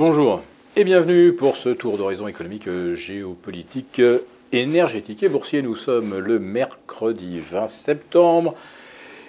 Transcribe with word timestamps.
Bonjour 0.00 0.40
et 0.76 0.84
bienvenue 0.84 1.34
pour 1.34 1.58
ce 1.58 1.68
tour 1.68 1.98
d'horizon 1.98 2.26
économique, 2.26 2.70
géopolitique, 2.94 4.00
énergétique 4.50 5.22
et 5.22 5.28
boursier. 5.28 5.60
Nous 5.60 5.76
sommes 5.76 6.16
le 6.16 6.38
mercredi 6.38 7.38
20 7.38 7.68
septembre. 7.68 8.54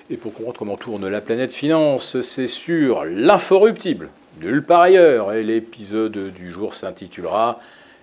Et 0.09 0.15
pour 0.15 0.33
comprendre 0.33 0.57
comment 0.57 0.77
tourne 0.77 1.09
la 1.09 1.19
planète 1.19 1.53
finance, 1.53 2.21
c'est 2.21 2.47
sur 2.47 3.03
l'inforruptible, 3.03 4.11
nulle 4.39 4.63
part 4.63 4.83
ailleurs. 4.83 5.33
Et 5.33 5.43
l'épisode 5.43 6.31
du 6.33 6.49
jour 6.49 6.73
s'intitulera 6.73 7.59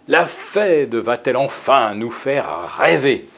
La 0.07 0.27
Fed 0.27 0.95
va-t-elle 0.95 1.39
enfin 1.39 1.95
nous 1.95 2.11
faire 2.11 2.77
rêver? 2.79 3.29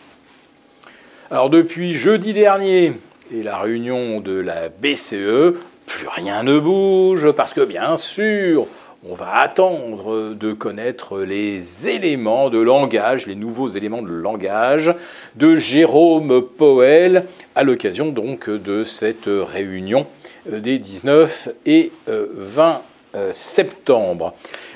Alors 1.31 1.51
depuis 1.51 1.95
jeudi 1.95 2.33
dernier 2.33 2.95
et 3.33 3.45
la 3.45 3.59
réunion 3.59 4.21
de 4.21 4.35
la 4.35 4.71
BCE, 4.71 5.54
plus 5.86 6.08
rien 6.08 6.43
ne 6.43 6.58
bouge 6.58 7.31
parce 7.31 7.53
que 7.53 7.64
bien 7.64 7.96
sûr, 7.96 8.67
on 9.09 9.14
va 9.14 9.39
attendre 9.39 10.35
de 10.35 10.53
connaître 10.53 11.21
les 11.21 11.89
éléments 11.89 12.50
de 12.50 12.59
langage, 12.59 13.26
les 13.26 13.35
nouveaux 13.35 13.68
éléments 13.68 14.03
de 14.03 14.13
langage 14.13 14.95
de 15.36 15.57
Jérôme 15.57 16.43
Powell 16.43 17.25
à 17.54 17.63
l'occasion 17.63 18.13
donc 18.13 18.50
de 18.50 18.85
cette 18.85 19.26
réunion 19.26 20.07
des 20.46 20.79
19 20.79 21.49
et 21.64 21.93
20 22.07 22.82
euh, 23.14 23.31
septembre. 23.32 24.35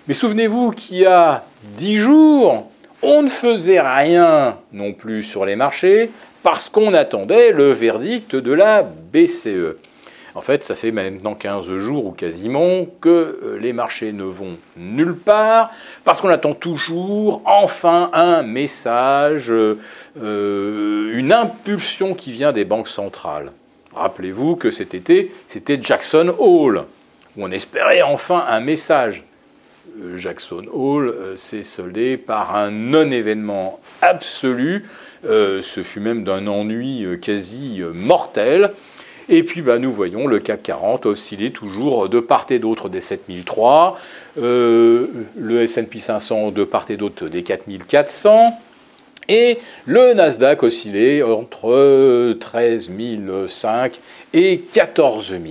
Mais 0.09 0.14
souvenez-vous 0.14 0.70
qu'il 0.70 0.98
y 0.98 1.06
a 1.06 1.45
10 1.77 1.97
jours, 1.98 2.70
on 3.02 3.22
ne 3.22 3.28
faisait 3.28 3.80
rien 3.80 4.56
non 4.72 4.95
plus 4.95 5.22
sur 5.22 5.45
les 5.45 5.56
marchés 5.56 6.11
parce 6.42 6.70
qu'on 6.70 6.95
attendait 6.95 7.52
le 7.52 7.72
verdict 7.72 8.36
de 8.36 8.52
la 8.52 8.83
BCE. 8.83 9.77
En 10.37 10.41
fait, 10.41 10.65
ça 10.65 10.74
fait 10.74 10.91
maintenant 10.91 11.34
15 11.34 11.77
jours 11.77 12.06
ou 12.06 12.11
quasiment 12.11 12.86
que 13.00 13.08
euh, 13.08 13.58
les 13.61 13.72
marchés 13.72 14.11
ne 14.11 14.25
vont 14.25 14.56
nulle 14.77 15.14
part 15.14 15.70
parce 16.03 16.20
qu'on 16.20 16.28
attend 16.28 16.55
toujours 16.55 17.41
enfin 17.45 18.11
un 18.12 18.42
message, 18.42 19.53
euh, 19.53 21.12
une 21.12 21.33
impulsion 21.33 22.14
qui 22.14 22.33
vient 22.33 22.50
des 22.50 22.64
banques 22.64 22.89
centrales. 22.89 23.53
Rappelez-vous 23.95 24.56
que 24.56 24.73
cet 24.73 24.92
été, 24.95 25.31
c'était 25.47 25.78
Jackson 25.81 26.34
Hole, 26.36 26.84
où 27.36 27.45
on 27.45 27.53
espérait 27.53 28.03
enfin 28.03 28.45
un 28.48 28.58
message. 28.58 29.23
Euh, 30.03 30.17
Jackson 30.17 30.64
Hole 30.73 31.36
s'est 31.36 31.62
soldé 31.62 32.17
par 32.17 32.56
un 32.56 32.73
non-événement 32.73 33.78
absolu. 34.03 34.84
ce 35.23 35.83
fut 35.84 36.01
même 36.01 36.25
d'un 36.25 36.48
ennui 36.48 37.06
quasi 37.23 37.80
mortel. 37.92 38.73
Et 39.28 39.42
puis 39.42 39.62
bah, 39.62 39.78
nous 39.78 39.92
voyons 39.92 40.27
le 40.27 40.39
CAC 40.39 40.64
40 40.64 41.06
osciller 41.06 41.50
toujours 41.50 42.08
de 42.08 42.20
part 42.20 42.47
et 42.50 42.58
d'autre 42.58 42.89
des 42.89 43.00
7003, 43.00 43.98
euh, 44.39 45.06
le 45.36 45.62
S&P 45.62 45.98
500 45.98 46.50
de 46.50 46.64
part 46.64 46.91
et 46.91 46.97
d'autre 46.97 47.28
des 47.28 47.42
4400, 47.42 48.52
et 49.28 49.58
le 49.86 50.12
Nasdaq 50.12 50.62
osciller 50.62 51.22
entre 51.22 52.34
13 52.34 52.91
005 53.47 53.98
et 54.34 54.58
14 54.58 55.30
000. 55.30 55.42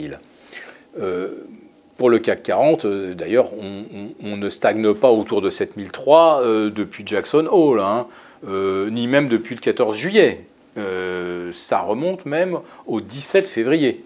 Euh, 0.99 1.29
pour 1.97 2.11
le 2.11 2.19
CAC 2.19 2.43
40, 2.43 2.85
euh, 2.85 3.13
d'ailleurs, 3.15 3.49
on, 3.53 4.37
ne 4.37 4.49
stagne 4.49 4.93
pas 4.93 5.09
autour 5.09 5.41
de 5.41 5.49
7003 5.49 6.43
depuis 6.69 7.03
Jackson 7.07 7.47
Hole, 7.49 7.79
hein, 7.79 8.05
ni 8.45 9.07
même 9.07 9.29
depuis 9.29 9.55
le 9.55 9.61
14 9.61 9.95
juillet. 9.95 10.45
Euh, 10.77 11.51
ça 11.53 11.81
remonte 11.81 12.25
même 12.25 12.59
au 12.87 13.01
17 13.01 13.47
février. 13.47 14.03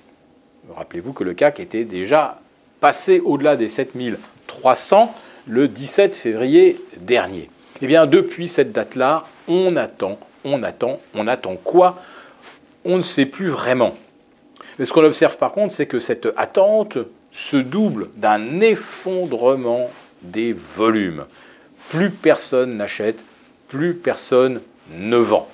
Rappelez-vous 0.76 1.14
que 1.14 1.24
le 1.24 1.34
CAC 1.34 1.60
était 1.60 1.86
déjà 1.86 2.40
passé 2.80 3.20
au-delà 3.20 3.56
des 3.56 3.68
7300 3.68 5.14
le 5.48 5.68
17 5.68 6.16
février 6.16 6.80
dernier. 6.98 7.50
Eh 7.82 7.88
bien, 7.88 8.06
depuis 8.06 8.48
cette 8.48 8.72
date-là, 8.72 9.26
on 9.48 9.76
attend, 9.76 10.20
on 10.44 10.62
attend, 10.64 11.00
on 11.14 11.28
attend 11.28 11.56
quoi? 11.56 11.98
On 12.84 12.98
ne 12.98 13.02
sait 13.02 13.26
plus 13.26 13.50
vraiment. 13.50 13.96
Mais 14.78 14.86
ce 14.86 14.94
qu'on 14.94 15.04
observe 15.04 15.38
par 15.38 15.52
contre, 15.52 15.74
c'est 15.74 15.86
que 15.86 16.00
cette 16.00 16.28
attente 16.36 16.98
se 17.32 17.58
double 17.58 18.10
d'un 18.16 18.60
effondrement 18.62 19.90
des 20.22 20.54
volumes. 20.54 21.26
Plus 21.90 22.10
personne 22.10 22.78
n'achète, 22.78 23.24
plus 23.68 23.94
personne 23.94 24.62
ne 24.92 25.18
vend. 25.18 25.48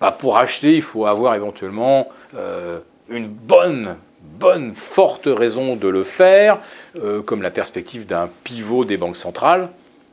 Bah, 0.00 0.16
pour 0.18 0.38
acheter, 0.38 0.74
il 0.74 0.82
faut 0.82 1.04
avoir 1.04 1.34
éventuellement 1.34 2.08
euh, 2.34 2.78
une 3.10 3.28
bonne, 3.28 3.96
bonne, 4.38 4.74
forte 4.74 5.26
raison 5.26 5.76
de 5.76 5.88
le 5.88 6.04
faire, 6.04 6.58
euh, 6.96 7.20
comme 7.20 7.42
la 7.42 7.50
perspective 7.50 8.06
d'un 8.06 8.30
pivot 8.44 8.86
des 8.86 8.96
banques 8.96 9.18
centrales, 9.18 9.68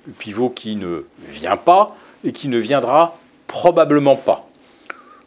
un 0.09 0.11
pivot 0.19 0.49
qui 0.49 0.75
ne 0.75 1.05
vient 1.29 1.55
pas 1.55 1.95
et 2.25 2.33
qui 2.33 2.49
ne 2.49 2.57
viendra 2.57 3.15
probablement 3.47 4.17
pas. 4.17 4.47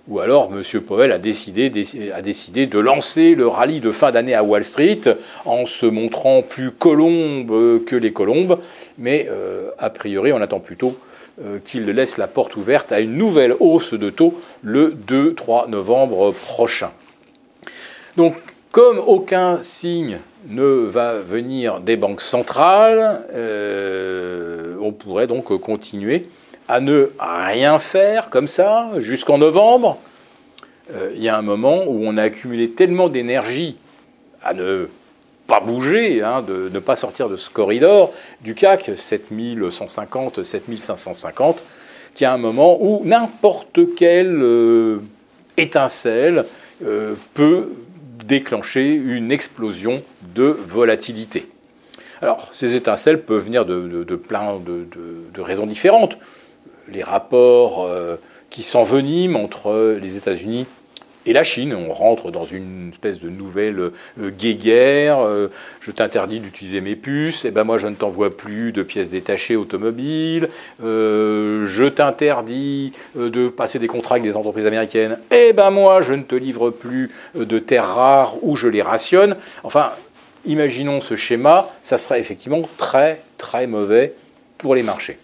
Ou 0.08 0.18
alors, 0.18 0.50
M. 0.52 0.80
Powell 0.80 1.12
a 1.12 1.18
décidé, 1.18 1.70
de 1.70 2.78
lancer 2.78 3.34
le 3.34 3.46
rallye 3.46 3.80
de 3.80 3.92
fin 3.92 4.10
d'année 4.10 4.34
à 4.34 4.42
Wall 4.42 4.64
Street 4.64 5.02
en 5.44 5.66
se 5.66 5.86
montrant 5.86 6.42
plus 6.42 6.70
colombe 6.72 7.84
que 7.84 7.96
les 7.96 8.12
colombes, 8.12 8.58
mais 8.98 9.28
euh, 9.30 9.70
a 9.78 9.88
priori, 9.88 10.32
on 10.32 10.40
attend 10.42 10.58
plutôt 10.58 10.88
euh, 10.88 11.09
qu'il 11.64 11.86
laisse 11.86 12.18
la 12.18 12.26
porte 12.26 12.56
ouverte 12.56 12.92
à 12.92 13.00
une 13.00 13.16
nouvelle 13.16 13.54
hausse 13.60 13.94
de 13.94 14.10
taux 14.10 14.38
le 14.62 14.94
2-3 15.08 15.68
novembre 15.68 16.32
prochain. 16.32 16.90
Donc, 18.16 18.34
comme 18.72 18.98
aucun 18.98 19.62
signe 19.62 20.18
ne 20.48 20.62
va 20.62 21.14
venir 21.14 21.80
des 21.80 21.96
banques 21.96 22.20
centrales, 22.20 23.24
euh, 23.32 24.76
on 24.80 24.92
pourrait 24.92 25.26
donc 25.26 25.56
continuer 25.60 26.26
à 26.68 26.80
ne 26.80 27.10
rien 27.18 27.78
faire 27.78 28.30
comme 28.30 28.46
ça 28.46 28.90
jusqu'en 28.98 29.38
novembre. 29.38 29.98
Euh, 30.94 31.10
il 31.14 31.22
y 31.22 31.28
a 31.28 31.36
un 31.36 31.42
moment 31.42 31.84
où 31.86 32.02
on 32.04 32.16
a 32.16 32.22
accumulé 32.22 32.70
tellement 32.70 33.08
d'énergie 33.08 33.76
à 34.42 34.54
ne 34.54 34.88
pas 35.50 35.58
bouger, 35.58 36.22
hein, 36.22 36.42
de 36.42 36.70
ne 36.72 36.78
pas 36.78 36.94
sortir 36.94 37.28
de 37.28 37.34
ce 37.34 37.50
corridor 37.50 38.12
du 38.40 38.54
CAC 38.54 38.92
7150, 38.94 40.44
7550, 40.44 41.60
qui 42.14 42.24
a 42.24 42.32
un 42.32 42.38
moment 42.38 42.80
où 42.80 43.02
n'importe 43.04 43.96
quelle 43.96 44.40
euh, 44.40 45.00
étincelle 45.56 46.44
euh, 46.84 47.14
peut 47.34 47.70
déclencher 48.24 48.92
une 48.92 49.32
explosion 49.32 50.04
de 50.36 50.44
volatilité. 50.44 51.48
Alors, 52.22 52.50
ces 52.52 52.76
étincelles 52.76 53.20
peuvent 53.20 53.42
venir 53.42 53.66
de, 53.66 54.04
plein 54.14 54.60
de, 54.60 55.40
raisons 55.40 55.66
différentes. 55.66 56.16
Les 56.86 57.02
rapports 57.02 57.86
euh, 57.86 58.14
qui 58.50 58.62
s'enveniment 58.62 59.42
entre 59.42 59.98
les 60.00 60.16
États-Unis 60.16 60.66
et 61.30 61.32
la 61.32 61.44
Chine. 61.44 61.74
On 61.74 61.92
rentre 61.92 62.32
dans 62.32 62.44
une 62.44 62.90
espèce 62.90 63.20
de 63.20 63.30
nouvelle 63.30 63.78
euh, 63.78 64.30
guéguerre. 64.30 65.20
Euh, 65.20 65.48
je 65.80 65.92
t'interdis 65.92 66.40
d'utiliser 66.40 66.80
mes 66.80 66.96
puces. 66.96 67.44
Et 67.44 67.48
eh 67.48 67.50
ben 67.52 67.62
moi, 67.62 67.78
je 67.78 67.86
ne 67.86 67.94
t'envoie 67.94 68.36
plus 68.36 68.72
de 68.72 68.82
pièces 68.82 69.08
détachées 69.08 69.54
automobiles. 69.54 70.48
Euh, 70.82 71.66
je 71.66 71.84
t'interdis 71.84 72.92
de 73.14 73.48
passer 73.48 73.78
des 73.78 73.86
contrats 73.86 74.16
avec 74.16 74.24
des 74.24 74.36
entreprises 74.36 74.66
américaines. 74.66 75.18
Et 75.30 75.48
eh 75.50 75.52
ben 75.52 75.70
moi, 75.70 76.02
je 76.02 76.14
ne 76.14 76.22
te 76.22 76.34
livre 76.34 76.70
plus 76.70 77.10
de 77.36 77.58
terres 77.60 77.86
rares 77.86 78.34
ou 78.42 78.56
je 78.56 78.66
les 78.66 78.82
rationne. 78.82 79.36
Enfin, 79.62 79.92
imaginons 80.44 81.00
ce 81.00 81.14
schéma. 81.14 81.70
Ça 81.80 81.96
serait 81.96 82.18
effectivement 82.18 82.62
très 82.76 83.22
très 83.38 83.68
mauvais 83.68 84.14
pour 84.58 84.74
les 84.74 84.82
marchés. 84.82 85.18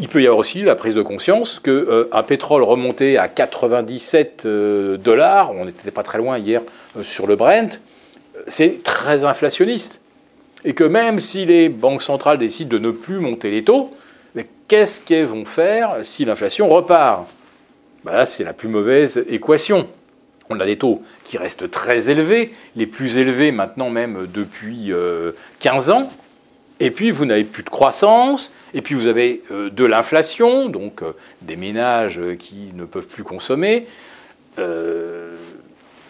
Il 0.00 0.08
peut 0.08 0.22
y 0.22 0.26
avoir 0.26 0.38
aussi 0.38 0.62
la 0.62 0.76
prise 0.76 0.94
de 0.94 1.02
conscience 1.02 1.58
qu'un 1.58 1.70
euh, 1.72 2.22
pétrole 2.26 2.62
remonté 2.62 3.18
à 3.18 3.26
97 3.26 4.44
euh, 4.46 4.96
dollars, 4.96 5.50
on 5.52 5.64
n'était 5.64 5.90
pas 5.90 6.04
très 6.04 6.18
loin 6.18 6.38
hier 6.38 6.62
euh, 6.96 7.02
sur 7.02 7.26
le 7.26 7.34
Brent, 7.34 7.80
c'est 8.46 8.82
très 8.84 9.24
inflationniste. 9.24 10.00
Et 10.64 10.72
que 10.72 10.84
même 10.84 11.18
si 11.18 11.46
les 11.46 11.68
banques 11.68 12.02
centrales 12.02 12.38
décident 12.38 12.70
de 12.70 12.78
ne 12.78 12.90
plus 12.90 13.18
monter 13.18 13.50
les 13.50 13.64
taux, 13.64 13.90
qu'est-ce 14.68 15.00
qu'elles 15.00 15.26
vont 15.26 15.44
faire 15.44 15.96
si 16.02 16.24
l'inflation 16.24 16.68
repart? 16.68 17.26
Ben 18.04 18.12
Là, 18.12 18.26
c'est 18.26 18.44
la 18.44 18.52
plus 18.52 18.68
mauvaise 18.68 19.24
équation. 19.28 19.88
On 20.50 20.60
a 20.60 20.66
des 20.66 20.76
taux 20.76 21.02
qui 21.24 21.38
restent 21.38 21.70
très 21.70 22.10
élevés, 22.10 22.52
les 22.76 22.86
plus 22.86 23.18
élevés 23.18 23.50
maintenant 23.50 23.90
même 23.90 24.26
depuis 24.32 24.92
15 25.60 25.90
ans, 25.90 26.10
et 26.80 26.90
puis 26.90 27.10
vous 27.10 27.24
n'avez 27.24 27.44
plus 27.44 27.62
de 27.62 27.70
croissance, 27.70 28.52
et 28.74 28.82
puis 28.82 28.94
vous 28.94 29.06
avez 29.06 29.42
euh, 29.50 29.70
de 29.70 29.84
l'inflation, 29.84 30.68
donc 30.68 31.02
euh, 31.02 31.12
des 31.42 31.56
ménages 31.56 32.20
qui 32.38 32.70
ne 32.74 32.84
peuvent 32.84 33.06
plus 33.06 33.24
consommer. 33.24 33.86
Euh, 34.58 35.34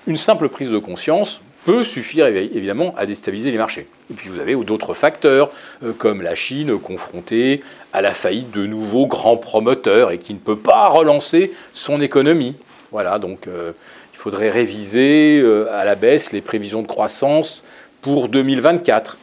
une 0.07 0.17
simple 0.17 0.49
prise 0.49 0.71
de 0.71 0.79
conscience 0.79 1.41
peut 1.65 1.85
suffire 1.85 2.27
évidemment 2.27 2.95
à 2.97 3.05
déstabiliser 3.05 3.51
les 3.51 3.59
marchés. 3.59 3.87
Et 4.11 4.15
puis 4.15 4.31
vous 4.31 4.41
avez 4.41 4.55
d'autres 4.57 4.95
facteurs, 4.95 5.51
comme 5.99 6.23
la 6.23 6.35
Chine 6.35 6.79
confrontée 6.79 7.63
à 7.93 8.01
la 8.01 8.15
faillite 8.15 8.51
de 8.53 8.65
nouveaux 8.65 9.07
grands 9.07 9.37
promoteurs 9.37 10.11
et 10.11 10.19
qui 10.19 10.33
ne 10.33 10.39
peut 10.39 10.57
pas 10.57 10.89
relancer 10.89 11.53
son 11.75 12.01
économie. 12.01 12.55
Voilà, 12.91 13.19
donc 13.19 13.49
il 13.49 14.17
faudrait 14.17 14.49
réviser 14.49 15.45
à 15.71 15.85
la 15.85 15.95
baisse 15.95 16.33
les 16.33 16.41
prévisions 16.41 16.81
de 16.81 16.87
croissance 16.87 17.67
pour 18.01 18.31
2024 18.31 19.19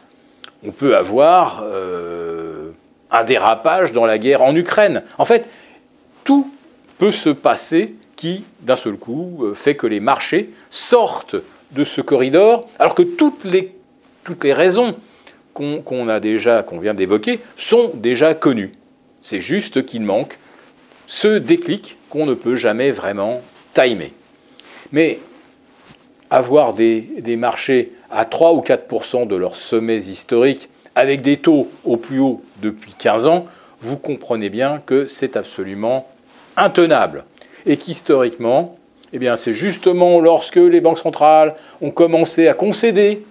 on 0.66 0.72
peut 0.72 0.96
avoir 0.96 1.64
euh, 1.64 2.72
un 3.12 3.24
dérapage 3.24 3.92
dans 3.92 4.06
la 4.06 4.18
guerre 4.18 4.42
en 4.42 4.56
Ukraine. 4.56 5.04
En 5.18 5.26
fait, 5.26 5.48
tout 6.24 6.52
peut 6.98 7.12
se 7.12 7.30
passer 7.30 7.96
qui, 8.16 8.44
d'un 8.62 8.76
seul 8.76 8.96
coup, 8.96 9.40
euh, 9.44 9.54
fait 9.54 9.76
que 9.76 9.88
les 9.88 10.00
marchés 10.00 10.50
sortent 10.70 11.36
de 11.72 11.84
ce 11.84 12.02
corridor, 12.02 12.68
alors 12.80 12.96
que 12.96 13.04
toutes 13.04 13.44
les, 13.44 13.74
raisons 14.52 14.96
qu'on 15.54 16.10
a 16.10 16.64
qu'on 16.64 16.80
vient 16.80 16.94
d'évoquer, 16.94 17.40
sont 17.56 17.92
déjà 17.94 18.34
connues. 18.34 18.72
C'est 19.22 19.42
juste 19.42 19.86
qu'il 19.86 20.02
manque 20.02 20.38
ce 21.08 21.38
déclic 21.38 21.98
qu'on 22.10 22.26
ne 22.26 22.34
peut 22.34 22.56
jamais 22.56 22.92
vraiment 22.92 23.42
timer. 23.74 24.14
Mais 24.92 25.20
avoir 26.36 26.74
des, 26.74 27.38
marchés 27.38 27.94
à 28.12 28.26
3 28.26 28.54
ou 28.54 28.60
4% 28.60 29.26
de 29.26 29.36
leurs 29.38 29.56
sommets 29.56 29.98
historiques, 29.98 30.70
avec 30.94 31.22
des 31.22 31.38
taux 31.38 31.70
au 31.86 31.96
plus 31.96 32.20
haut 32.20 32.42
depuis 32.62 32.94
15 32.94 33.26
ans, 33.26 33.46
vous 33.80 33.98
comprenez 33.98 34.50
bien 34.50 34.82
que 34.86 35.06
c'est 35.06 35.38
absolument 35.38 36.08
intenable. 36.58 37.24
Et 37.66 37.78
qu'historiquement, 37.78 38.78
eh 39.14 39.20
c'est 39.38 39.54
justement 39.54 40.20
lorsque 40.20 40.58
les 40.58 40.82
banques 40.82 41.00
centrales 41.00 41.56
ont 41.82 41.92
commencé 41.92 42.50
à 42.50 42.54
concéder 42.54 43.24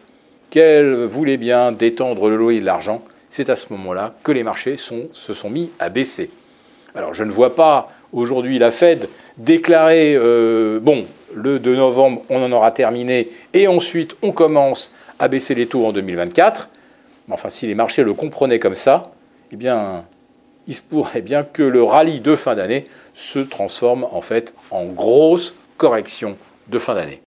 qu'elles 0.48 1.04
voulaient 1.04 1.36
bien 1.36 1.72
détendre 1.72 2.30
le 2.30 2.36
loyer 2.36 2.60
de 2.60 2.66
l'argent, 2.66 3.02
c'est 3.28 3.50
à 3.50 3.56
ce 3.56 3.66
moment-là 3.70 4.14
que 4.22 4.32
les 4.32 4.42
marchés 4.42 4.76
se 4.78 5.34
sont 5.34 5.50
mis 5.50 5.70
à 5.78 5.90
baisser. 5.90 6.30
Alors 6.94 7.14
je 7.14 7.24
ne 7.24 7.30
vois 7.30 7.54
pas 7.54 7.90
aujourd'hui 8.12 8.58
la 8.58 8.70
Fed 8.70 9.08
déclarer, 9.36 10.14
euh, 10.14 10.78
bon, 10.80 11.06
le 11.34 11.58
2 11.58 11.76
novembre, 11.76 12.22
on 12.30 12.42
en 12.42 12.52
aura 12.52 12.70
terminé, 12.70 13.30
et 13.52 13.66
ensuite 13.66 14.16
on 14.22 14.32
commence 14.32 14.92
à 15.18 15.28
baisser 15.28 15.54
les 15.54 15.66
taux 15.66 15.84
en 15.84 15.92
2024. 15.92 16.68
Enfin, 17.30 17.50
si 17.50 17.66
les 17.66 17.74
marchés 17.74 18.04
le 18.04 18.14
comprenaient 18.14 18.58
comme 18.58 18.74
ça, 18.74 19.12
eh 19.50 19.56
bien, 19.56 20.04
il 20.66 20.74
se 20.74 20.82
pourrait 20.82 21.22
bien 21.22 21.42
que 21.42 21.62
le 21.62 21.82
rallye 21.82 22.20
de 22.20 22.36
fin 22.36 22.54
d'année 22.54 22.84
se 23.14 23.38
transforme 23.38 24.06
en 24.10 24.20
fait 24.20 24.54
en 24.70 24.86
grosse 24.86 25.54
correction 25.76 26.36
de 26.68 26.78
fin 26.78 26.94
d'année. 26.94 27.20